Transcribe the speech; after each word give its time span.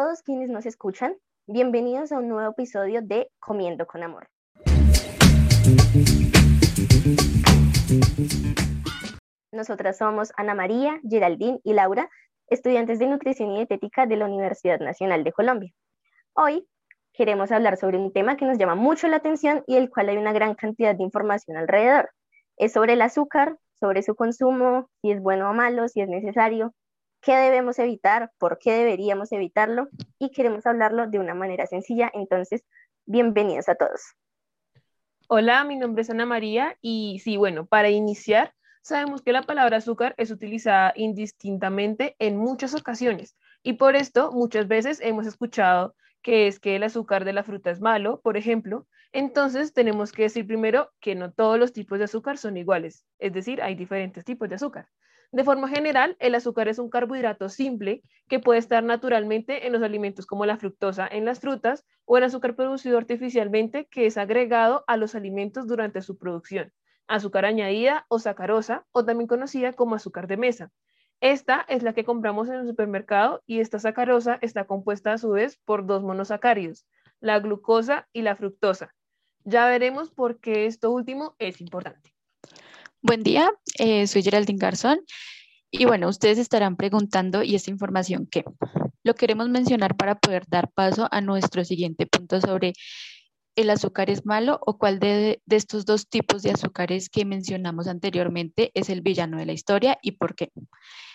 todos 0.00 0.22
quienes 0.22 0.48
nos 0.48 0.64
escuchan. 0.64 1.14
Bienvenidos 1.46 2.10
a 2.10 2.16
un 2.16 2.28
nuevo 2.28 2.52
episodio 2.52 3.02
de 3.02 3.30
Comiendo 3.38 3.86
con 3.86 4.02
Amor. 4.02 4.28
Nosotras 9.52 9.98
somos 9.98 10.32
Ana 10.38 10.54
María, 10.54 10.98
Geraldine 11.06 11.60
y 11.64 11.74
Laura, 11.74 12.08
estudiantes 12.46 12.98
de 12.98 13.08
nutrición 13.08 13.50
y 13.50 13.56
dietética 13.56 14.06
de 14.06 14.16
la 14.16 14.24
Universidad 14.24 14.80
Nacional 14.80 15.22
de 15.22 15.32
Colombia. 15.32 15.70
Hoy 16.32 16.66
queremos 17.12 17.52
hablar 17.52 17.76
sobre 17.76 17.98
un 17.98 18.10
tema 18.10 18.38
que 18.38 18.46
nos 18.46 18.56
llama 18.56 18.76
mucho 18.76 19.06
la 19.06 19.16
atención 19.16 19.64
y 19.66 19.74
del 19.74 19.90
cual 19.90 20.08
hay 20.08 20.16
una 20.16 20.32
gran 20.32 20.54
cantidad 20.54 20.96
de 20.96 21.02
información 21.02 21.58
alrededor. 21.58 22.08
Es 22.56 22.72
sobre 22.72 22.94
el 22.94 23.02
azúcar, 23.02 23.58
sobre 23.78 24.02
su 24.02 24.14
consumo, 24.14 24.88
si 25.02 25.10
es 25.10 25.20
bueno 25.20 25.50
o 25.50 25.52
malo, 25.52 25.88
si 25.88 26.00
es 26.00 26.08
necesario, 26.08 26.72
qué 27.20 27.36
debemos 27.36 27.78
evitar, 27.78 28.32
por 28.38 28.58
qué 28.58 28.72
deberíamos 28.72 29.32
evitarlo 29.32 29.88
y 30.18 30.30
queremos 30.30 30.66
hablarlo 30.66 31.06
de 31.06 31.18
una 31.18 31.34
manera 31.34 31.66
sencilla. 31.66 32.10
Entonces, 32.14 32.64
bienvenidos 33.06 33.68
a 33.68 33.74
todos. 33.74 34.00
Hola, 35.28 35.62
mi 35.64 35.76
nombre 35.76 36.02
es 36.02 36.10
Ana 36.10 36.26
María 36.26 36.76
y 36.80 37.20
sí, 37.22 37.36
bueno, 37.36 37.66
para 37.66 37.90
iniciar, 37.90 38.52
sabemos 38.82 39.22
que 39.22 39.32
la 39.32 39.42
palabra 39.42 39.76
azúcar 39.76 40.14
es 40.16 40.30
utilizada 40.30 40.92
indistintamente 40.96 42.16
en 42.18 42.36
muchas 42.36 42.74
ocasiones 42.74 43.36
y 43.62 43.74
por 43.74 43.94
esto 43.94 44.32
muchas 44.32 44.66
veces 44.66 45.00
hemos 45.00 45.26
escuchado 45.26 45.94
que 46.22 46.46
es 46.46 46.58
que 46.58 46.76
el 46.76 46.82
azúcar 46.82 47.24
de 47.24 47.32
la 47.32 47.44
fruta 47.44 47.70
es 47.70 47.80
malo, 47.80 48.20
por 48.20 48.36
ejemplo, 48.36 48.86
entonces 49.12 49.72
tenemos 49.72 50.12
que 50.12 50.22
decir 50.22 50.46
primero 50.46 50.90
que 51.00 51.14
no 51.14 51.32
todos 51.32 51.58
los 51.58 51.72
tipos 51.72 51.98
de 51.98 52.04
azúcar 52.04 52.36
son 52.36 52.56
iguales, 52.56 53.06
es 53.18 53.32
decir, 53.32 53.62
hay 53.62 53.74
diferentes 53.74 54.24
tipos 54.24 54.48
de 54.48 54.56
azúcar. 54.56 54.88
De 55.32 55.44
forma 55.44 55.68
general, 55.68 56.16
el 56.18 56.34
azúcar 56.34 56.66
es 56.66 56.80
un 56.80 56.90
carbohidrato 56.90 57.48
simple 57.48 58.02
que 58.28 58.40
puede 58.40 58.58
estar 58.58 58.82
naturalmente 58.82 59.66
en 59.66 59.72
los 59.72 59.82
alimentos 59.82 60.26
como 60.26 60.44
la 60.44 60.56
fructosa 60.56 61.06
en 61.06 61.24
las 61.24 61.38
frutas 61.38 61.84
o 62.04 62.18
el 62.18 62.24
azúcar 62.24 62.56
producido 62.56 62.98
artificialmente 62.98 63.86
que 63.86 64.06
es 64.06 64.16
agregado 64.18 64.82
a 64.88 64.96
los 64.96 65.14
alimentos 65.14 65.68
durante 65.68 66.02
su 66.02 66.18
producción. 66.18 66.72
Azúcar 67.06 67.44
añadida 67.44 68.06
o 68.08 68.18
sacarosa 68.18 68.86
o 68.90 69.04
también 69.04 69.28
conocida 69.28 69.72
como 69.72 69.94
azúcar 69.94 70.26
de 70.26 70.36
mesa. 70.36 70.72
Esta 71.20 71.64
es 71.68 71.84
la 71.84 71.92
que 71.92 72.04
compramos 72.04 72.48
en 72.48 72.54
el 72.54 72.66
supermercado 72.66 73.42
y 73.46 73.60
esta 73.60 73.78
sacarosa 73.78 74.38
está 74.42 74.66
compuesta 74.66 75.12
a 75.12 75.18
su 75.18 75.30
vez 75.30 75.58
por 75.64 75.86
dos 75.86 76.02
monosacáridos, 76.02 76.86
la 77.20 77.38
glucosa 77.38 78.08
y 78.12 78.22
la 78.22 78.34
fructosa. 78.34 78.94
Ya 79.44 79.68
veremos 79.68 80.10
por 80.10 80.40
qué 80.40 80.66
esto 80.66 80.90
último 80.90 81.36
es 81.38 81.60
importante. 81.60 82.09
Buen 83.02 83.22
día, 83.22 83.50
eh, 83.78 84.06
soy 84.06 84.22
Geraldine 84.22 84.58
Garzón 84.58 85.00
y 85.70 85.86
bueno, 85.86 86.06
ustedes 86.06 86.36
estarán 86.36 86.76
preguntando, 86.76 87.42
¿y 87.42 87.54
esta 87.54 87.70
información 87.70 88.28
qué? 88.30 88.44
Lo 89.02 89.14
queremos 89.14 89.48
mencionar 89.48 89.96
para 89.96 90.18
poder 90.18 90.44
dar 90.48 90.70
paso 90.70 91.08
a 91.10 91.22
nuestro 91.22 91.64
siguiente 91.64 92.06
punto 92.06 92.42
sobre 92.42 92.74
el 93.56 93.70
azúcar 93.70 94.10
es 94.10 94.26
malo 94.26 94.60
o 94.66 94.76
cuál 94.76 94.98
de, 94.98 95.40
de, 95.46 95.56
estos 95.56 95.86
dos 95.86 96.10
tipos 96.10 96.42
de 96.42 96.50
azúcares 96.50 97.08
que 97.08 97.24
mencionamos 97.24 97.88
anteriormente 97.88 98.70
es 98.74 98.90
el 98.90 99.00
villano 99.00 99.38
de 99.38 99.46
la 99.46 99.54
historia 99.54 99.98
y 100.02 100.12
por 100.12 100.34
qué. 100.34 100.52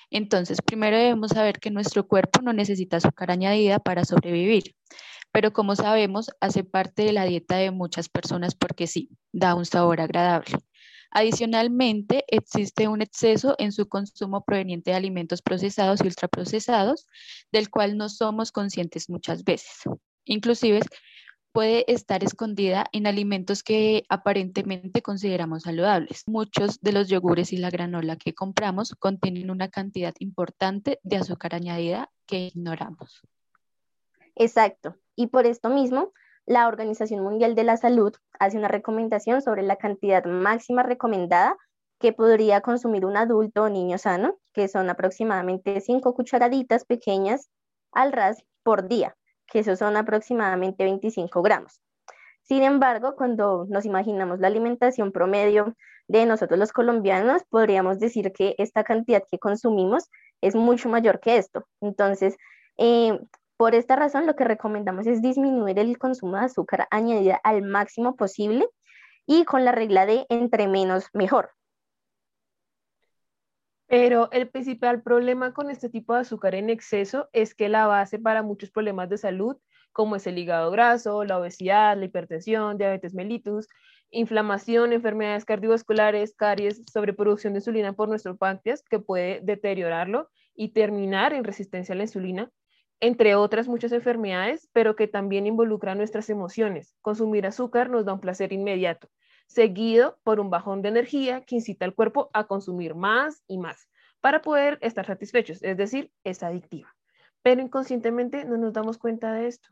Entonces, 0.10 0.64
primero 0.64 0.98
debemos 0.98 1.32
saber 1.32 1.60
que 1.60 1.70
nuestro 1.70 2.08
cuerpo 2.08 2.42
no 2.42 2.52
necesita 2.52 2.98
azúcar 2.98 3.30
añadida 3.30 3.78
para 3.78 4.06
sobrevivir, 4.06 4.76
pero 5.32 5.54
como 5.54 5.76
sabemos, 5.76 6.32
hace 6.42 6.64
parte 6.64 7.04
de 7.04 7.14
la 7.14 7.26
dieta 7.26 7.58
de 7.58 7.70
muchas 7.70 8.10
personas 8.10 8.56
porque 8.56 8.88
sí, 8.88 9.12
da 9.32 9.54
un 9.54 9.66
sabor 9.66 10.02
agradable. 10.02 10.58
Adicionalmente, 11.18 12.26
existe 12.28 12.90
un 12.90 13.02
exceso 13.02 13.56
en 13.58 13.72
su 13.72 13.88
consumo 13.88 14.44
proveniente 14.44 14.92
de 14.92 14.98
alimentos 14.98 15.42
procesados 15.42 16.02
y 16.04 16.08
ultraprocesados, 16.08 17.08
del 17.54 17.70
cual 17.70 17.96
no 17.96 18.10
somos 18.10 18.52
conscientes 18.52 19.10
muchas 19.10 19.46
veces. 19.46 19.84
Inclusive 20.26 20.82
puede 21.54 21.90
estar 21.90 22.22
escondida 22.26 22.88
en 22.92 23.08
alimentos 23.08 23.64
que 23.64 24.04
aparentemente 24.10 25.02
consideramos 25.02 25.64
saludables. 25.64 26.24
Muchos 26.28 26.82
de 26.82 26.92
los 26.92 27.08
yogures 27.08 27.54
y 27.54 27.58
la 27.60 27.70
granola 27.70 28.18
que 28.18 28.34
compramos 28.34 28.94
contienen 29.00 29.50
una 29.50 29.70
cantidad 29.70 30.14
importante 30.20 31.00
de 31.04 31.16
azúcar 31.16 31.56
añadida 31.56 32.12
que 32.26 32.48
ignoramos. 32.48 33.22
Exacto. 34.36 34.98
Y 35.16 35.28
por 35.28 35.46
esto 35.46 35.70
mismo, 35.70 36.12
la 36.46 36.68
Organización 36.68 37.24
Mundial 37.24 37.56
de 37.56 37.64
la 37.64 37.78
Salud 37.78 38.14
hace 38.40 38.58
una 38.58 38.68
recomendación 38.68 39.42
sobre 39.42 39.64
la 39.64 39.78
cantidad 39.78 40.24
máxima 40.26 40.84
recomendada 40.84 41.58
que 42.00 42.14
podría 42.14 42.62
consumir 42.62 43.06
un 43.06 43.18
adulto 43.18 43.64
o 43.64 43.70
niño 43.70 43.98
sano, 43.98 44.38
que 44.54 44.68
son 44.68 44.90
aproximadamente 44.90 45.82
5 45.82 46.14
cucharaditas 46.14 46.86
pequeñas 46.86 47.50
al 47.92 48.12
ras 48.12 48.44
por 48.64 48.88
día, 48.88 49.16
que 49.48 49.60
eso 49.60 49.76
son 49.76 49.98
aproximadamente 49.98 50.84
25 50.84 51.42
gramos. 51.42 51.82
Sin 52.44 52.62
embargo, 52.62 53.16
cuando 53.16 53.66
nos 53.70 53.86
imaginamos 53.86 54.40
la 54.40 54.48
alimentación 54.48 55.12
promedio 55.12 55.76
de 56.08 56.28
nosotros 56.28 56.60
los 56.60 56.72
colombianos, 56.72 57.44
podríamos 57.50 58.00
decir 58.00 58.32
que 58.34 58.54
esta 58.60 58.84
cantidad 58.84 59.24
que 59.30 59.40
consumimos 59.40 60.10
es 60.42 60.54
mucho 60.54 60.90
mayor 60.90 61.20
que 61.20 61.38
esto. 61.38 61.66
Entonces, 61.82 62.36
eh, 62.78 63.20
por 63.58 63.76
esta 63.76 63.96
razón, 63.96 64.26
lo 64.26 64.36
que 64.36 64.44
recomendamos 64.44 65.08
es 65.08 65.22
disminuir 65.22 65.80
el 65.80 65.98
consumo 65.98 66.38
de 66.38 66.46
azúcar 66.46 66.88
añadida 66.92 67.40
al 67.44 67.62
máximo 67.62 68.16
posible 68.16 68.68
y 69.26 69.46
con 69.46 69.66
la 69.66 69.72
regla 69.72 70.06
de 70.06 70.26
entre 70.30 70.68
menos 70.68 71.10
mejor. 71.14 71.52
Pero 73.88 74.30
el 74.32 74.50
principal 74.50 75.04
problema 75.04 75.54
con 75.54 75.70
este 75.70 75.90
tipo 75.90 76.14
de 76.14 76.22
azúcar 76.22 76.56
en 76.56 76.70
exceso 76.70 77.30
es 77.34 77.54
que 77.54 77.70
la 77.70 77.88
base 77.88 78.20
para 78.20 78.42
muchos 78.42 78.72
problemas 78.72 79.10
de 79.10 79.18
salud, 79.18 79.58
como 79.92 80.16
es 80.16 80.28
el 80.28 80.38
hígado 80.38 80.72
graso, 80.72 81.24
la 81.24 81.40
obesidad, 81.40 81.96
la 81.96 82.06
hipertensión, 82.06 82.78
diabetes 82.78 83.14
mellitus, 83.14 83.68
inflamación, 84.10 84.92
enfermedades 84.92 85.46
cardiovasculares, 85.46 86.36
caries, 86.36 86.84
sobreproducción 86.92 87.54
de 87.54 87.60
insulina 87.60 87.94
por 87.94 88.10
nuestro 88.10 88.36
páncreas, 88.38 88.84
que 88.84 89.00
puede 89.00 89.40
deteriorarlo 89.42 90.30
y 90.56 90.70
terminar 90.70 91.34
en 91.34 91.44
resistencia 91.44 91.94
a 91.94 91.98
la 91.98 92.04
insulina, 92.04 92.52
entre 93.00 93.36
otras 93.36 93.68
muchas 93.68 93.92
enfermedades, 93.92 94.70
pero 94.74 94.96
que 94.96 95.08
también 95.08 95.48
involucran 95.48 95.98
nuestras 95.98 96.30
emociones. 96.30 96.96
Consumir 97.02 97.46
azúcar 97.46 97.90
nos 97.90 98.06
da 98.06 98.14
un 98.14 98.20
placer 98.20 98.54
inmediato, 98.54 99.10
seguido 99.48 100.18
por 100.24 100.40
un 100.40 100.50
bajón 100.50 100.82
de 100.82 100.90
energía 100.90 101.42
que 101.42 101.56
incita 101.56 101.86
al 101.86 101.94
cuerpo 101.94 102.30
a 102.34 102.48
consumir 102.48 102.96
más 102.96 103.44
y 103.48 103.58
más 103.58 103.88
para 104.22 104.42
poder 104.42 104.80
estar 104.82 105.06
satisfechos, 105.06 105.62
es 105.62 105.78
decir, 105.78 106.12
es 106.24 106.42
adictiva. 106.42 106.96
Pero 107.44 107.62
inconscientemente 107.62 108.44
no 108.44 108.58
nos 108.58 108.74
damos 108.74 108.98
cuenta 108.98 109.32
de 109.34 109.48
esto. 109.48 109.70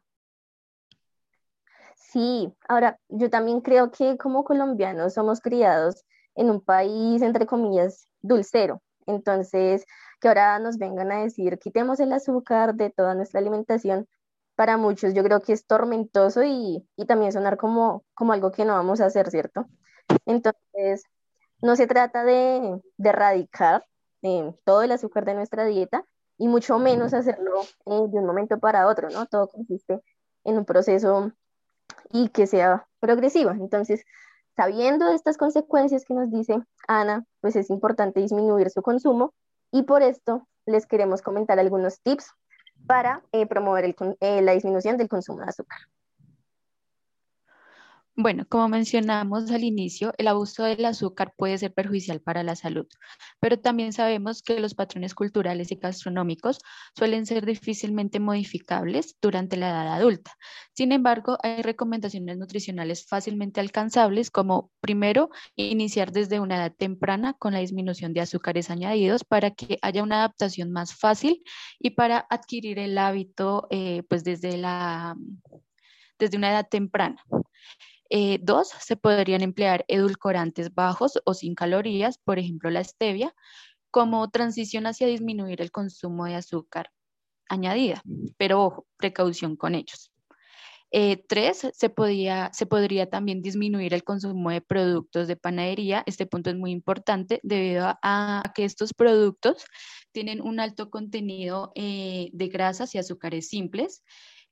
Sí, 1.96 2.54
ahora 2.68 3.00
yo 3.10 3.32
también 3.32 3.62
creo 3.62 3.90
que 3.90 4.16
como 4.18 4.44
colombianos 4.44 5.16
somos 5.16 5.42
criados 5.42 6.04
en 6.36 6.52
un 6.52 6.62
país, 6.62 7.24
entre 7.24 7.48
comillas, 7.48 8.08
dulcero. 8.22 8.84
Entonces, 9.08 9.86
que 10.24 10.30
ahora 10.30 10.58
nos 10.58 10.78
vengan 10.78 11.12
a 11.12 11.22
decir, 11.22 11.60
quitemos 11.60 12.00
el 12.00 12.14
azúcar 12.14 12.76
de 12.76 12.90
toda 12.90 13.14
nuestra 13.14 13.42
alimentación, 13.42 14.08
para 14.56 14.78
muchos 14.78 15.14
yo 15.14 15.22
creo 15.22 15.42
que 15.42 15.52
es 15.52 15.68
tormentoso 15.68 16.44
y, 16.46 16.88
también 17.06 17.34
sonar 17.34 17.58
como, 17.58 18.06
como 18.14 18.32
algo 18.32 18.54
que 18.54 18.64
no 18.64 18.72
vamos 18.72 19.02
a 19.02 19.08
hacer, 19.08 19.30
¿cierto? 19.30 19.66
Entonces, 20.26 21.04
no 21.62 21.76
se 21.76 21.88
trata 21.88 22.24
de, 22.24 22.80
erradicar 23.04 23.86
eh, 24.22 24.56
todo 24.64 24.84
el 24.84 24.94
azúcar 24.94 25.26
de 25.26 25.34
nuestra 25.34 25.66
dieta 25.66 26.06
y 26.38 26.48
mucho 26.48 26.80
menos 26.80 27.14
hacerlo 27.14 27.62
eh, 27.86 28.08
de 28.08 28.20
un 28.20 28.26
momento 28.26 28.60
para 28.60 28.88
otro, 28.88 29.10
¿no? 29.10 29.26
Todo 29.26 29.50
consiste 29.50 30.02
en 30.46 30.58
un 30.58 30.64
proceso 30.64 31.34
y 32.12 32.30
que 32.30 32.48
sea 32.48 32.88
progresivo. 33.02 33.52
Entonces, 33.52 34.06
sabiendo 34.56 35.10
estas 35.10 35.36
consecuencias 35.36 36.06
que 36.06 36.14
nos 36.14 36.32
dice 36.32 36.62
Ana, 36.88 37.26
pues 37.42 37.58
es 37.58 37.70
importante 37.70 38.22
disminuir 38.22 38.70
su 38.70 38.82
consumo 38.82 39.34
y 39.74 39.84
por 39.84 40.04
esto 40.04 40.48
les 40.66 40.86
queremos 40.86 41.22
comentar 41.22 41.60
algunos 41.60 42.00
tips 42.02 42.32
para 42.86 43.24
eh, 43.32 43.48
promover 43.48 43.96
eh, 44.22 44.42
la 44.42 44.54
disminución 44.54 44.98
del 44.98 45.10
consumo 45.10 45.40
de 45.40 45.50
azúcar. 45.50 45.80
Bueno, 48.16 48.46
como 48.48 48.70
mencionamos 48.70 49.50
al 49.50 49.64
inicio, 49.64 50.14
el 50.20 50.28
abuso 50.28 50.64
del 50.64 50.86
azúcar 50.86 51.34
puede 51.36 51.58
ser 51.58 51.74
perjudicial 51.74 52.22
para 52.22 52.44
la 52.44 52.56
salud, 52.56 52.86
pero 53.40 53.60
también 53.60 53.92
sabemos 53.92 54.44
que 54.44 54.60
los 54.60 54.76
patrones 54.76 55.16
culturales 55.16 55.72
y 55.72 55.76
gastronómicos 55.78 56.60
suelen 56.96 57.26
ser 57.26 57.44
difícilmente 57.44 58.20
modificables 58.20 59.18
durante 59.20 59.58
la 59.58 59.70
edad 59.70 59.94
adulta. 59.96 60.32
Sin 60.74 60.92
embargo, 60.92 61.40
hay 61.42 61.64
recomendaciones 61.64 62.38
nutricionales 62.38 63.08
fácilmente 63.08 63.60
alcanzables, 63.60 64.30
como 64.30 64.70
primero, 64.80 65.30
iniciar 65.56 66.12
desde 66.12 66.40
una 66.40 66.58
edad 66.58 66.74
temprana 66.78 67.34
con 67.34 67.54
la 67.54 67.60
disminución 67.60 68.14
de 68.14 68.22
azúcares 68.22 68.70
añadidos 68.70 69.24
para 69.24 69.52
que 69.52 69.80
haya 69.82 70.04
una 70.04 70.18
adaptación 70.18 70.72
más 70.72 70.94
fácil 70.94 71.42
y 71.80 71.92
para 71.92 72.28
adquirir 72.30 72.78
el 72.78 72.96
hábito 73.00 73.66
eh, 73.72 74.04
pues 74.08 74.24
desde, 74.24 74.56
la, 74.58 75.16
desde 76.20 76.38
una 76.38 76.52
edad 76.52 76.68
temprana. 76.70 77.24
Eh, 78.16 78.38
dos, 78.44 78.70
se 78.80 78.96
podrían 78.96 79.42
emplear 79.42 79.86
edulcorantes 79.88 80.76
bajos 80.76 81.20
o 81.26 81.34
sin 81.34 81.56
calorías, 81.56 82.20
por 82.20 82.38
ejemplo 82.38 82.70
la 82.70 82.84
stevia, 82.84 83.34
como 83.90 84.30
transición 84.30 84.86
hacia 84.86 85.08
disminuir 85.08 85.62
el 85.62 85.72
consumo 85.72 86.26
de 86.26 86.36
azúcar. 86.36 86.92
añadida, 87.50 88.04
pero 88.38 88.64
ojo, 88.64 88.88
precaución 88.98 89.56
con 89.58 89.76
ellos. 89.76 90.12
Eh, 90.92 91.24
tres, 91.28 91.58
se, 91.58 91.72
se 91.74 92.66
podría 92.68 93.10
también 93.10 93.42
disminuir 93.42 93.96
el 93.96 94.04
consumo 94.04 94.52
de 94.52 94.62
productos 94.62 95.28
de 95.28 95.36
panadería. 95.36 96.04
Este 96.06 96.28
punto 96.28 96.52
es 96.52 96.56
muy 96.56 96.72
importante 96.72 97.40
debido 97.44 97.98
a, 98.04 98.44
que 98.56 98.66
estos 98.66 98.94
productos 98.94 99.66
tienen 100.12 100.40
un 100.42 100.60
alto 100.60 100.92
contenido 100.92 101.72
eh, 101.76 102.30
de 102.34 102.48
grasas 102.48 102.94
y 102.94 103.00
azúcares 103.00 103.50
simples. 103.50 104.04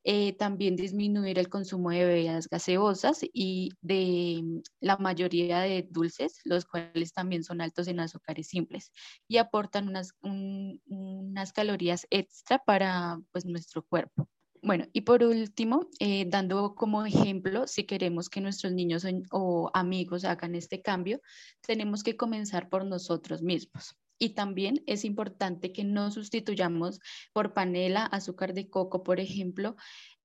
Eh, 0.04 0.34
también 0.34 0.76
disminuir 0.76 1.38
el 1.38 1.48
consumo 1.48 1.92
de 1.92 2.06
bebidas 2.06 2.48
gaseosas 2.50 3.20
y 3.34 3.70
de 3.82 4.64
la 4.80 4.98
mayoría 4.98 5.60
de 5.60 5.88
dulces, 5.90 6.40
los 6.44 6.66
cuales 6.66 7.14
también 7.14 7.44
son 7.44 7.62
altos 7.62 7.88
en 7.88 8.00
azúcares 8.00 8.48
simples 8.48 8.92
y 9.28 9.38
aportan 9.38 9.88
unas, 9.88 10.14
unas 10.22 11.54
calorías 11.54 12.08
extra 12.10 12.58
para 12.66 13.20
pues, 13.32 13.46
nuestro 13.46 13.84
cuerpo. 13.86 14.28
Bueno, 14.64 14.86
y 14.94 15.02
por 15.02 15.24
último, 15.24 15.88
eh, 16.00 16.26
dando 16.28 16.76
como 16.76 17.06
ejemplo, 17.06 17.68
si 17.68 17.84
queremos 17.84 18.30
que 18.30 18.42
nuestros 18.42 18.74
niños 18.74 19.06
o 19.32 19.72
amigos 19.74 20.24
hagan 20.24 20.56
este 20.56 20.82
cambio, 20.82 21.20
tenemos 21.66 22.04
que 22.04 22.16
comenzar 22.16 22.70
por 22.70 22.86
nosotros 22.86 23.42
mismos. 23.42 24.01
Y 24.22 24.36
también 24.36 24.84
es 24.86 25.04
importante 25.04 25.74
que 25.74 25.84
no 25.84 26.12
sustituyamos 26.12 27.00
por 27.34 27.56
panela, 27.56 28.06
azúcar 28.06 28.54
de 28.54 28.70
coco, 28.70 29.02
por 29.02 29.20
ejemplo, 29.20 29.76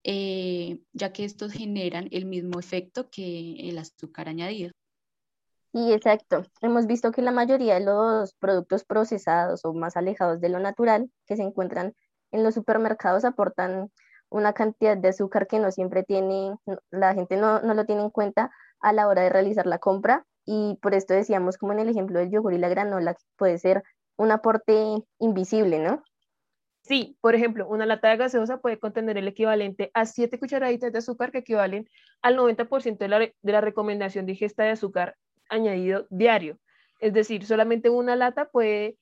eh, 0.04 0.82
ya 0.92 1.14
que 1.14 1.24
estos 1.24 1.52
generan 1.52 2.06
el 2.12 2.26
mismo 2.26 2.60
efecto 2.60 3.08
que 3.10 3.54
el 3.70 3.78
azúcar 3.78 4.28
añadido. 4.28 4.72
Sí, 5.72 5.94
exacto. 5.94 6.42
Hemos 6.60 6.86
visto 6.86 7.10
que 7.10 7.22
la 7.22 7.32
mayoría 7.32 7.76
de 7.76 7.86
los 7.86 8.34
productos 8.34 8.84
procesados 8.84 9.64
o 9.64 9.72
más 9.72 9.96
alejados 9.96 10.42
de 10.42 10.50
lo 10.50 10.58
natural 10.58 11.10
que 11.26 11.36
se 11.36 11.42
encuentran 11.42 11.94
en 12.32 12.44
los 12.44 12.52
supermercados 12.52 13.24
aportan 13.24 13.90
una 14.28 14.52
cantidad 14.52 14.98
de 14.98 15.08
azúcar 15.08 15.46
que 15.46 15.58
no 15.58 15.70
siempre 15.70 16.02
tiene, 16.02 16.54
la 16.90 17.14
gente 17.14 17.38
no, 17.38 17.62
no, 17.62 17.72
lo 17.72 17.86
tiene 17.86 18.02
en 18.02 18.10
cuenta 18.10 18.50
a 18.80 18.92
la 18.92 19.08
hora 19.08 19.22
de 19.22 19.30
realizar 19.30 19.66
la 19.66 19.78
compra 19.78 20.26
y 20.46 20.78
por 20.80 20.94
esto 20.94 21.12
decíamos 21.12 21.58
como 21.58 21.72
en 21.72 21.80
el 21.80 21.88
ejemplo 21.88 22.18
del 22.18 22.30
yogur 22.30 22.54
y 22.54 22.58
la 22.58 22.68
granola 22.68 23.14
que 23.14 23.24
puede 23.36 23.58
ser 23.58 23.82
un 24.16 24.30
aporte 24.30 25.02
invisible, 25.18 25.80
¿no? 25.80 26.02
Sí, 26.82 27.18
por 27.20 27.34
ejemplo, 27.34 27.66
una 27.68 27.84
lata 27.84 28.08
de 28.10 28.16
gaseosa 28.16 28.58
puede 28.58 28.78
contener 28.78 29.18
el 29.18 29.26
equivalente 29.26 29.90
a 29.92 30.06
7 30.06 30.38
cucharaditas 30.38 30.92
de 30.92 30.98
azúcar 30.98 31.32
que 31.32 31.38
equivalen 31.38 31.88
al 32.22 32.36
90% 32.36 32.98
de 32.98 33.08
la, 33.08 33.18
de 33.18 33.34
la 33.42 33.60
recomendación 33.60 34.24
de 34.24 34.32
ingesta 34.32 34.62
de 34.62 34.70
azúcar 34.70 35.16
añadido 35.48 36.06
diario. 36.10 36.58
Es 37.00 37.12
decir, 37.12 37.44
solamente 37.44 37.90
una 37.90 38.14
lata 38.14 38.48
puede 38.48 38.96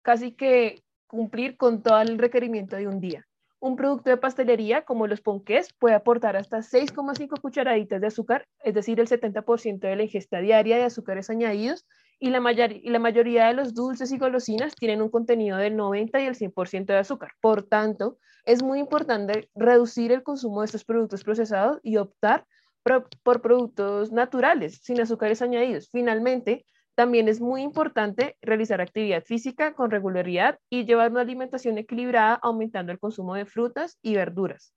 casi 0.00 0.32
que 0.32 0.82
cumplir 1.06 1.58
con 1.58 1.82
todo 1.82 2.00
el 2.00 2.18
requerimiento 2.18 2.76
de 2.76 2.88
un 2.88 2.98
día. 2.98 3.27
Un 3.60 3.74
producto 3.76 4.10
de 4.10 4.16
pastelería 4.16 4.84
como 4.84 5.06
los 5.06 5.20
ponqués 5.20 5.72
puede 5.78 5.94
aportar 5.94 6.36
hasta 6.36 6.58
6,5 6.58 7.40
cucharaditas 7.40 8.00
de 8.00 8.06
azúcar, 8.06 8.46
es 8.62 8.74
decir, 8.74 9.00
el 9.00 9.08
70% 9.08 9.80
de 9.80 9.96
la 9.96 10.02
ingesta 10.04 10.38
diaria 10.40 10.76
de 10.76 10.84
azúcares 10.84 11.28
añadidos, 11.28 11.84
y 12.20 12.30
la, 12.30 12.40
y 12.68 12.90
la 12.90 12.98
mayoría 12.98 13.46
de 13.46 13.54
los 13.54 13.74
dulces 13.74 14.10
y 14.12 14.18
golosinas 14.18 14.74
tienen 14.74 15.02
un 15.02 15.08
contenido 15.08 15.56
del 15.56 15.76
90 15.76 16.20
y 16.20 16.26
el 16.26 16.34
100% 16.34 16.86
de 16.86 16.98
azúcar. 16.98 17.32
Por 17.40 17.62
tanto, 17.62 18.18
es 18.44 18.62
muy 18.62 18.80
importante 18.80 19.48
reducir 19.54 20.10
el 20.10 20.22
consumo 20.22 20.60
de 20.60 20.66
estos 20.66 20.84
productos 20.84 21.22
procesados 21.22 21.78
y 21.82 21.96
optar 21.96 22.44
por 23.22 23.42
productos 23.42 24.12
naturales, 24.12 24.80
sin 24.82 25.00
azúcares 25.00 25.42
añadidos. 25.42 25.88
Finalmente, 25.90 26.64
también 26.98 27.28
es 27.28 27.40
muy 27.40 27.62
importante 27.62 28.36
realizar 28.42 28.80
actividad 28.80 29.22
física 29.22 29.72
con 29.72 29.92
regularidad 29.92 30.58
y 30.68 30.84
llevar 30.84 31.12
una 31.12 31.20
alimentación 31.20 31.78
equilibrada 31.78 32.34
aumentando 32.42 32.90
el 32.90 32.98
consumo 32.98 33.36
de 33.36 33.46
frutas 33.46 33.98
y 34.02 34.16
verduras, 34.16 34.74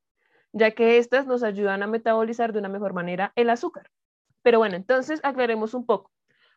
ya 0.51 0.69
que 0.69 1.00
estas 1.00 1.25
nos 1.25 1.41
ayudan 1.41 1.81
a 1.81 1.88
metabolizar 1.88 2.53
de 2.53 2.59
una 2.59 2.69
mejor 2.69 2.94
manera 2.94 3.33
el 3.35 3.50
azúcar. 3.50 3.89
Pero 4.44 4.59
bueno, 4.59 4.75
entonces 4.75 5.19
aclaremos 5.23 5.73
un 5.73 5.88
poco. 5.88 6.12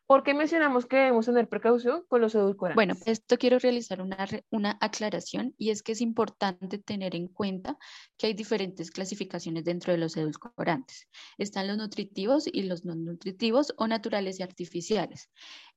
¿Por 0.06 0.22
qué 0.22 0.34
mencionamos 0.34 0.84
que 0.84 0.96
debemos 0.96 1.24
tener 1.24 1.48
precaución 1.48 2.04
con 2.08 2.20
los 2.20 2.34
edulcorantes? 2.34 2.76
Bueno, 2.76 2.94
esto 3.06 3.38
quiero 3.38 3.58
realizar 3.58 4.02
una, 4.02 4.26
una, 4.50 4.76
aclaración 4.82 5.54
y 5.56 5.70
es 5.70 5.82
que 5.82 5.92
es 5.92 6.02
importante 6.02 6.76
tener 6.76 7.16
en 7.16 7.26
cuenta 7.28 7.78
que 8.18 8.26
hay 8.26 8.34
diferentes 8.34 8.90
clasificaciones 8.90 9.64
dentro 9.64 9.92
de 9.92 9.98
los 9.98 10.14
edulcorantes. 10.18 11.08
Están 11.38 11.68
los 11.68 11.78
nutritivos 11.78 12.46
y 12.52 12.64
los 12.64 12.84
no 12.84 12.94
nutritivos 12.94 13.72
o 13.78 13.86
naturales 13.86 14.38
y 14.40 14.42
artificiales. 14.42 15.30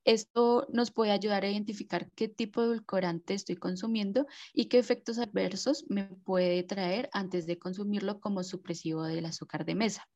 Esto 0.04 0.68
nos 0.74 0.92
puede 0.92 1.12
ayudar 1.12 1.46
a 1.46 1.50
identificar 1.50 2.12
qué 2.14 2.28
tipo 2.28 2.62
de 2.62 2.68
edulcorante 2.68 3.34
estoy 3.34 3.56
consumiendo 3.56 4.26
y 4.54 4.66
qué 4.66 4.78
efectos 4.78 5.20
adversos 5.20 5.86
me 5.88 6.04
puede 6.04 6.64
traer 6.64 7.10
antes 7.14 7.46
de 7.46 7.58
consumirlo 7.58 8.20
como 8.20 8.44
supresivo 8.44 9.04
del 9.04 9.26
azúcar 9.26 9.64
de 9.64 9.76
mesa 9.76 10.10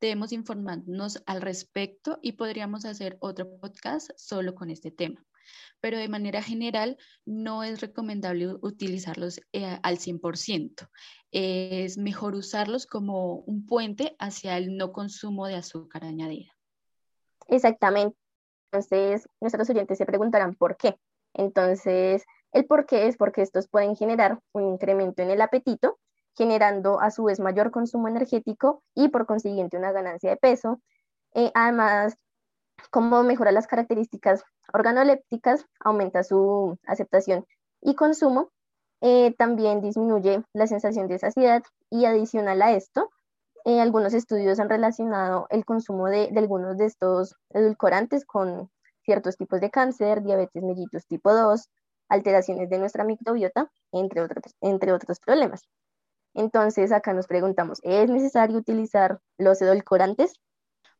debemos 0.00 0.32
informarnos 0.32 1.22
al 1.26 1.40
respecto 1.40 2.18
y 2.22 2.32
podríamos 2.32 2.84
hacer 2.84 3.16
otro 3.20 3.58
podcast 3.58 4.10
solo 4.16 4.54
con 4.54 4.70
este 4.70 4.90
tema. 4.90 5.24
Pero 5.80 5.98
de 5.98 6.08
manera 6.08 6.42
general, 6.42 6.96
no 7.26 7.62
es 7.62 7.80
recomendable 7.80 8.54
utilizarlos 8.62 9.40
eh, 9.52 9.78
al 9.82 9.98
100%. 9.98 10.88
Es 11.30 11.98
mejor 11.98 12.34
usarlos 12.34 12.86
como 12.86 13.36
un 13.40 13.66
puente 13.66 14.16
hacia 14.18 14.56
el 14.56 14.76
no 14.76 14.92
consumo 14.92 15.46
de 15.46 15.56
azúcar 15.56 16.04
añadida. 16.04 16.52
Exactamente. 17.48 18.16
Entonces, 18.72 19.28
nuestros 19.40 19.68
oyentes 19.70 19.98
se 19.98 20.06
preguntarán 20.06 20.54
por 20.54 20.76
qué. 20.76 20.96
Entonces, 21.34 22.24
el 22.52 22.66
por 22.66 22.86
qué 22.86 23.08
es 23.08 23.16
porque 23.16 23.42
estos 23.42 23.68
pueden 23.68 23.96
generar 23.96 24.40
un 24.52 24.68
incremento 24.68 25.22
en 25.22 25.30
el 25.30 25.42
apetito 25.42 25.98
generando 26.36 27.00
a 27.00 27.10
su 27.10 27.24
vez 27.24 27.40
mayor 27.40 27.70
consumo 27.70 28.08
energético 28.08 28.82
y 28.94 29.08
por 29.08 29.26
consiguiente 29.26 29.76
una 29.76 29.92
ganancia 29.92 30.30
de 30.30 30.36
peso. 30.36 30.80
Eh, 31.34 31.50
además, 31.54 32.16
como 32.90 33.22
mejora 33.22 33.52
las 33.52 33.66
características 33.66 34.44
organolépticas, 34.72 35.66
aumenta 35.80 36.22
su 36.22 36.78
aceptación 36.86 37.46
y 37.80 37.94
consumo, 37.94 38.50
eh, 39.00 39.34
también 39.36 39.80
disminuye 39.80 40.42
la 40.54 40.66
sensación 40.66 41.08
de 41.08 41.18
saciedad 41.18 41.62
y 41.90 42.06
adicional 42.06 42.62
a 42.62 42.72
esto, 42.72 43.10
eh, 43.64 43.80
algunos 43.80 44.12
estudios 44.12 44.60
han 44.60 44.68
relacionado 44.68 45.46
el 45.48 45.64
consumo 45.64 46.06
de, 46.08 46.30
algunos 46.36 46.76
de 46.76 46.84
estos 46.84 47.34
edulcorantes 47.50 48.26
con 48.26 48.70
ciertos 49.02 49.36
tipos 49.36 49.60
de 49.60 49.70
cáncer, 49.70 50.22
diabetes 50.22 50.62
mellitus 50.62 51.06
tipo 51.06 51.34
2, 51.34 51.70
alteraciones 52.10 52.68
de 52.68 52.78
nuestra 52.78 53.04
microbiota, 53.04 53.70
entre 53.92 54.92
otros 54.92 55.18
problemas. 55.20 55.62
Entonces 56.34 56.92
acá 56.92 57.14
nos 57.14 57.26
preguntamos, 57.26 57.80
¿es 57.82 58.10
necesario 58.10 58.58
utilizar 58.58 59.20
los 59.38 59.62
edulcorantes? 59.62 60.34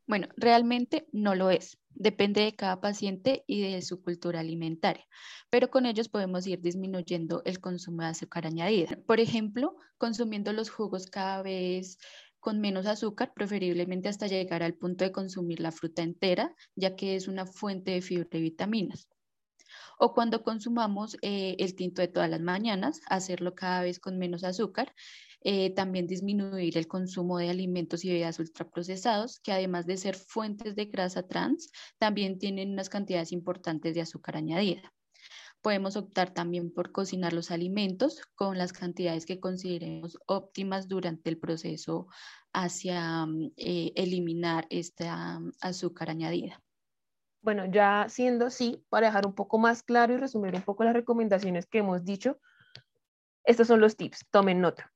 Bueno, 0.07 0.27
realmente 0.37 1.07
no 1.11 1.35
lo 1.35 1.49
es. 1.49 1.77
Depende 1.89 2.41
de 2.41 2.55
cada 2.55 2.81
paciente 2.81 3.43
y 3.47 3.71
de 3.71 3.81
su 3.81 4.01
cultura 4.01 4.41
alimentaria, 4.41 5.05
pero 5.49 5.69
con 5.69 5.85
ellos 5.85 6.09
podemos 6.09 6.45
ir 6.45 6.61
disminuyendo 6.61 7.41
el 7.45 7.59
consumo 7.59 8.01
de 8.01 8.09
azúcar 8.09 8.45
añadida. 8.45 8.99
Por 9.07 9.19
ejemplo, 9.19 9.77
consumiendo 9.97 10.51
los 10.53 10.69
jugos 10.69 11.07
cada 11.07 11.41
vez 11.41 11.97
con 12.39 12.59
menos 12.59 12.85
azúcar, 12.85 13.33
preferiblemente 13.33 14.07
hasta 14.09 14.27
llegar 14.27 14.61
al 14.61 14.75
punto 14.75 15.03
de 15.03 15.11
consumir 15.11 15.61
la 15.61 15.71
fruta 15.71 16.03
entera, 16.03 16.53
ya 16.75 16.95
que 16.95 17.15
es 17.15 17.27
una 17.27 17.45
fuente 17.47 17.91
de 17.91 18.01
fibra 18.01 18.27
y 18.33 18.41
vitaminas. 18.41 19.07
O 19.97 20.13
cuando 20.13 20.43
consumamos 20.43 21.17
eh, 21.21 21.55
el 21.59 21.75
tinto 21.75 22.01
de 22.01 22.07
todas 22.07 22.29
las 22.29 22.41
mañanas, 22.41 23.01
hacerlo 23.07 23.55
cada 23.55 23.81
vez 23.81 23.99
con 23.99 24.17
menos 24.17 24.43
azúcar 24.43 24.93
eh, 25.47 25.69
también 25.75 26.07
disminuir 26.07 26.75
el 26.75 26.87
consumo 26.87 27.37
de 27.37 27.51
alimentos 27.51 28.03
y 28.03 28.09
bebidas 28.09 28.39
ultraprocesados, 28.39 29.39
que 29.41 29.51
además 29.51 29.85
de 29.85 29.97
ser 29.97 30.15
fuentes 30.15 30.75
de 30.75 30.85
grasa 30.85 31.27
trans, 31.27 31.69
también 31.99 32.39
tienen 32.39 32.71
unas 32.71 32.89
cantidades 32.89 33.31
importantes 33.31 33.93
de 33.93 34.01
azúcar 34.01 34.37
añadida. 34.37 34.91
Podemos 35.61 35.97
optar 35.97 36.33
también 36.33 36.73
por 36.73 36.91
cocinar 36.91 37.31
los 37.31 37.51
alimentos 37.51 38.21
con 38.33 38.57
las 38.57 38.73
cantidades 38.73 39.27
que 39.27 39.39
consideremos 39.39 40.17
óptimas 40.25 40.87
durante 40.87 41.29
el 41.29 41.37
proceso 41.37 42.07
hacia 42.51 43.27
mm, 43.27 43.51
eh, 43.57 43.91
eliminar 43.95 44.65
esta 44.71 45.39
mm, 45.39 45.51
azúcar 45.61 46.09
añadida. 46.09 46.64
Bueno, 47.45 47.65
ya 47.65 48.07
siendo 48.09 48.47
así, 48.47 48.83
para 48.89 49.05
dejar 49.05 49.27
un 49.27 49.35
poco 49.35 49.59
más 49.59 49.83
claro 49.83 50.11
y 50.11 50.17
resumir 50.17 50.55
un 50.55 50.63
poco 50.63 50.83
las 50.83 50.95
recomendaciones 50.95 51.67
que 51.67 51.77
hemos 51.77 52.03
dicho, 52.03 52.39
estos 53.43 53.67
son 53.67 53.79
los 53.79 53.95
tips, 53.95 54.25
tomen 54.31 54.61
nota. 54.61 54.91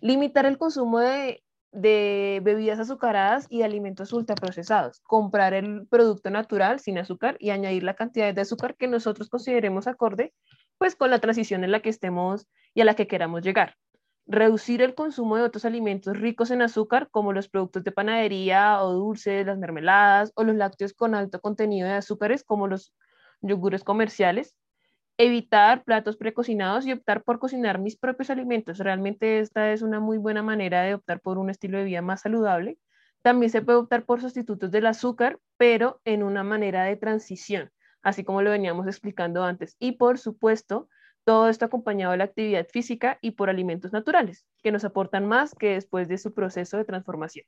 Limitar 0.00 0.46
el 0.46 0.58
consumo 0.58 1.00
de, 1.00 1.42
bebidas 1.72 2.78
azucaradas 2.78 3.48
y 3.50 3.58
de 3.58 3.64
alimentos 3.64 4.12
ultraprocesados. 4.12 5.00
Comprar 5.00 5.54
el 5.54 5.88
producto 5.88 6.30
natural 6.30 6.78
sin 6.78 6.98
azúcar 6.98 7.36
y 7.40 7.50
añadir 7.50 7.82
la 7.82 7.94
cantidad 7.94 8.32
de 8.32 8.42
azúcar 8.42 8.76
que 8.76 8.86
nosotros 8.86 9.28
consideremos 9.28 9.88
acorde 9.88 10.32
pues 10.78 10.94
con 10.94 11.10
la 11.10 11.18
transición 11.18 11.64
en 11.64 11.72
la 11.72 11.80
que 11.80 11.88
estemos 11.88 12.46
y 12.74 12.80
a 12.80 12.84
la 12.84 12.94
que 12.94 13.08
queramos 13.08 13.42
llegar. 13.42 13.74
Reducir 14.28 14.82
el 14.82 14.94
consumo 14.94 15.36
de 15.36 15.42
otros 15.42 15.64
alimentos 15.64 16.16
ricos 16.16 16.50
en 16.52 16.62
azúcar 16.62 17.08
como 17.10 17.32
los 17.32 17.48
productos 17.48 17.82
de 17.82 17.92
panadería 17.92 18.82
o 18.82 18.92
dulces, 18.92 19.46
las 19.46 19.58
mermeladas 19.58 20.32
o 20.36 20.44
los 20.44 20.54
lácteos 20.54 20.92
con 20.92 21.14
alto 21.16 21.40
contenido 21.40 21.88
de 21.88 21.94
azúcares 21.94 22.44
como 22.44 22.68
los 22.68 22.94
yogures 23.40 23.84
comerciales 23.84 24.54
evitar 25.18 25.84
platos 25.84 26.16
precocinados 26.16 26.86
y 26.86 26.92
optar 26.92 27.24
por 27.24 27.38
cocinar 27.38 27.78
mis 27.78 27.96
propios 27.96 28.30
alimentos. 28.30 28.78
Realmente 28.78 29.40
esta 29.40 29.72
es 29.72 29.82
una 29.82 30.00
muy 30.00 30.18
buena 30.18 30.42
manera 30.42 30.82
de 30.82 30.94
optar 30.94 31.20
por 31.20 31.38
un 31.38 31.50
estilo 31.50 31.78
de 31.78 31.84
vida 31.84 32.02
más 32.02 32.22
saludable. 32.22 32.78
También 33.22 33.50
se 33.50 33.62
puede 33.62 33.78
optar 33.78 34.04
por 34.04 34.20
sustitutos 34.20 34.70
del 34.70 34.86
azúcar, 34.86 35.40
pero 35.56 36.00
en 36.04 36.22
una 36.22 36.44
manera 36.44 36.84
de 36.84 36.96
transición, 36.96 37.70
así 38.02 38.24
como 38.24 38.42
lo 38.42 38.50
veníamos 38.50 38.86
explicando 38.86 39.44
antes. 39.44 39.76
Y 39.80 39.92
por 39.92 40.18
supuesto, 40.18 40.88
todo 41.28 41.50
esto 41.50 41.66
acompañado 41.66 42.12
de 42.12 42.16
la 42.16 42.24
actividad 42.24 42.66
física 42.72 43.18
y 43.20 43.32
por 43.32 43.50
alimentos 43.50 43.92
naturales, 43.92 44.46
que 44.62 44.72
nos 44.72 44.84
aportan 44.84 45.26
más 45.26 45.54
que 45.54 45.74
después 45.74 46.08
de 46.08 46.16
su 46.16 46.32
proceso 46.32 46.78
de 46.78 46.86
transformación. 46.86 47.44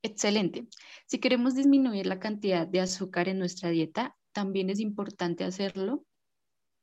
Excelente. 0.00 0.68
Si 1.04 1.18
queremos 1.18 1.56
disminuir 1.56 2.06
la 2.06 2.20
cantidad 2.20 2.68
de 2.68 2.78
azúcar 2.78 3.28
en 3.28 3.40
nuestra 3.40 3.70
dieta, 3.70 4.16
también 4.30 4.70
es 4.70 4.78
importante 4.78 5.42
hacerlo 5.42 6.04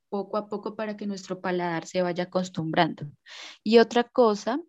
poco 0.10 0.36
a 0.36 0.50
poco 0.50 0.76
para 0.76 0.98
que 0.98 1.08
nuestro 1.08 1.40
paladar 1.40 1.86
se 1.86 2.02
vaya 2.02 2.26
acostumbrando. 2.26 3.06
Y 3.64 3.78
otra 3.78 4.04
cosa 4.04 4.60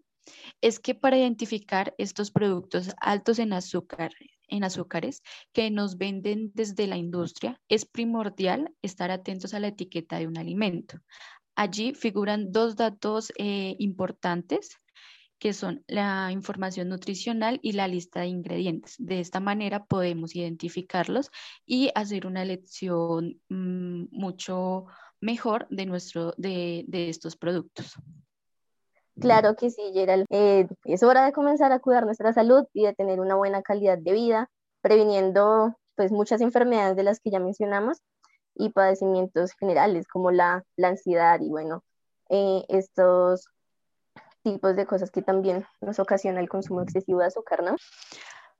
es 0.60 0.78
que 0.78 0.94
para 0.94 1.18
identificar 1.18 1.92
estos 1.98 2.30
productos 2.30 2.94
altos 3.00 3.40
en 3.40 3.52
azúcar, 3.52 4.12
en 4.52 4.64
azúcares 4.64 5.22
que 5.52 5.70
nos 5.70 5.98
venden 5.98 6.52
desde 6.54 6.86
la 6.86 6.96
industria, 6.96 7.60
es 7.68 7.84
primordial 7.84 8.72
estar 8.82 9.10
atentos 9.10 9.54
a 9.54 9.60
la 9.60 9.68
etiqueta 9.68 10.18
de 10.18 10.26
un 10.26 10.38
alimento. 10.38 10.98
Allí 11.56 11.94
figuran 11.94 12.52
dos 12.52 12.76
datos 12.76 13.32
eh, 13.36 13.74
importantes 13.78 14.78
que 15.42 15.52
son 15.52 15.82
la 15.88 16.30
información 16.30 16.88
nutricional 16.88 17.58
y 17.62 17.72
la 17.72 17.88
lista 17.88 18.20
de 18.20 18.28
ingredientes. 18.28 18.94
De 18.98 19.18
esta 19.18 19.40
manera 19.40 19.84
podemos 19.86 20.36
identificarlos 20.36 21.30
y 21.66 21.90
hacer 21.96 22.28
una 22.28 22.42
elección 22.42 23.40
mm, 23.48 24.04
mucho 24.12 24.86
mejor 25.20 25.66
de, 25.68 25.86
nuestro, 25.86 26.32
de, 26.36 26.84
estos 26.88 27.36
productos. 27.36 27.94
Claro 29.22 29.54
que 29.56 29.70
sí, 29.70 29.82
Gerald. 29.94 30.26
Eh, 30.30 30.66
es 30.84 31.02
hora 31.02 31.24
de 31.24 31.32
comenzar 31.32 31.72
a 31.72 31.78
cuidar 31.78 32.04
nuestra 32.04 32.32
salud 32.32 32.66
y 32.74 32.84
de 32.84 32.94
tener 32.94 33.20
una 33.20 33.36
buena 33.36 33.62
calidad 33.62 33.96
de 33.96 34.12
vida, 34.12 34.50
previniendo 34.80 35.76
pues 35.94 36.10
muchas 36.10 36.40
enfermedades 36.40 36.96
de 36.96 37.04
las 37.04 37.20
que 37.20 37.30
ya 37.30 37.38
mencionamos 37.38 37.98
y 38.54 38.70
padecimientos 38.70 39.52
generales 39.52 40.06
como 40.08 40.30
la, 40.30 40.64
ansiedad 40.82 41.40
y 41.40 41.48
bueno, 41.48 41.84
eh, 42.28 42.64
estos 42.68 43.48
tipos 44.42 44.74
de 44.76 44.86
cosas 44.86 45.10
que 45.10 45.22
también 45.22 45.64
nos 45.80 45.98
ocasiona 45.98 46.40
el 46.40 46.48
consumo 46.48 46.82
excesivo 46.82 47.20
de 47.20 47.26
azúcar, 47.26 47.62
¿no? 47.62 47.76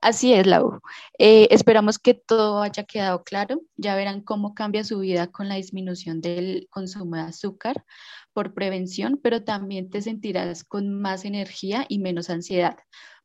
Así 0.03 0.33
es, 0.33 0.45
Lau. 0.45 0.81
Eh, 1.17 1.47
esperamos 1.49 1.97
que 1.97 2.13
todo 2.13 2.61
haya 2.61 2.83
quedado 2.83 3.23
claro. 3.23 3.61
Ya 3.77 3.95
verán 3.95 4.19
cómo 4.19 4.53
cambia 4.53 4.83
su 4.83 4.99
vida 4.99 5.27
con 5.27 5.47
la 5.47 5.55
disminución 5.55 6.19
del 6.19 6.67
consumo 6.69 7.15
de 7.15 7.21
azúcar 7.21 7.85
por 8.33 8.53
prevención, 8.53 9.17
pero 9.23 9.45
también 9.45 9.89
te 9.89 10.01
sentirás 10.01 10.65
con 10.65 10.93
más 10.93 11.23
energía 11.23 11.85
y 11.87 11.99
menos 11.99 12.29
ansiedad, 12.29 12.75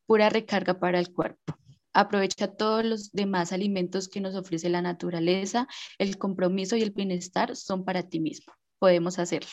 pura 0.05 0.29
recarga 0.29 0.79
para 0.79 0.99
el 0.99 1.11
cuerpo. 1.11 1.57
Aprovecha 1.91 2.47
todos 2.47 2.85
los 2.85 3.11
demás 3.11 3.51
alimentos 3.51 4.07
que 4.07 4.21
nos 4.21 4.35
ofrece 4.35 4.69
la 4.69 4.81
naturaleza. 4.81 5.67
El 5.97 6.17
compromiso 6.17 6.77
y 6.77 6.81
el 6.81 6.91
bienestar 6.91 7.57
son 7.57 7.83
para 7.83 8.03
ti 8.03 8.21
mismo. 8.21 8.53
Podemos 8.79 9.19
hacerlo. 9.19 9.51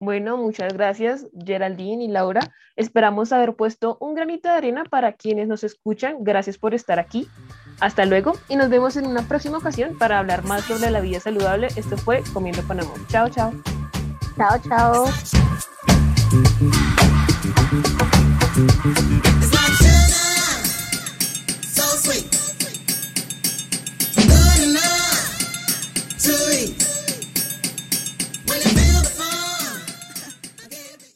Bueno, 0.00 0.36
muchas 0.36 0.74
gracias 0.74 1.26
Geraldine 1.44 2.04
y 2.04 2.08
Laura. 2.08 2.40
Esperamos 2.76 3.32
haber 3.32 3.56
puesto 3.56 3.98
un 4.00 4.14
granito 4.14 4.48
de 4.48 4.54
arena 4.54 4.84
para 4.84 5.14
quienes 5.14 5.48
nos 5.48 5.64
escuchan. 5.64 6.18
Gracias 6.20 6.56
por 6.56 6.72
estar 6.72 7.00
aquí. 7.00 7.28
Hasta 7.80 8.04
luego 8.04 8.34
y 8.48 8.56
nos 8.56 8.70
vemos 8.70 8.96
en 8.96 9.06
una 9.06 9.22
próxima 9.22 9.58
ocasión 9.58 9.98
para 9.98 10.20
hablar 10.20 10.44
más 10.44 10.64
sobre 10.64 10.90
la 10.90 11.00
vida 11.00 11.18
saludable. 11.18 11.68
Esto 11.74 11.96
fue 11.96 12.22
Comiendo 12.32 12.62
con. 12.62 12.78
Chao, 13.08 13.28
chao. 13.28 13.52
Chao, 14.36 14.58
chao. 14.68 15.06